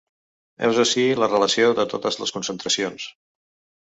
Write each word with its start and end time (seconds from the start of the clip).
Heus 0.67 0.79
ací 0.83 1.03
la 1.23 1.29
relació 1.33 1.69
de 1.81 1.87
totes 1.93 2.19
les 2.23 2.33
concentracions. 2.39 3.07